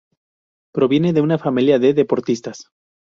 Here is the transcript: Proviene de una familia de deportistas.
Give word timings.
Proviene 0.73 1.13
de 1.13 1.21
una 1.21 1.37
familia 1.37 1.77
de 1.77 1.93
deportistas. 1.93 2.71